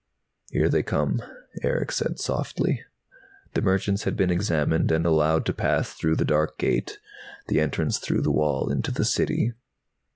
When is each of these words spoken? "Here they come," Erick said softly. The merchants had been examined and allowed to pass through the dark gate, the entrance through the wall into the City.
"Here 0.49 0.67
they 0.67 0.81
come," 0.81 1.21
Erick 1.61 1.91
said 1.91 2.17
softly. 2.19 2.81
The 3.53 3.61
merchants 3.61 4.01
had 4.01 4.15
been 4.17 4.31
examined 4.31 4.91
and 4.91 5.05
allowed 5.05 5.45
to 5.45 5.53
pass 5.53 5.93
through 5.93 6.15
the 6.15 6.25
dark 6.25 6.57
gate, 6.57 6.97
the 7.49 7.59
entrance 7.59 7.99
through 7.99 8.23
the 8.23 8.31
wall 8.31 8.71
into 8.71 8.89
the 8.91 9.05
City. 9.05 9.53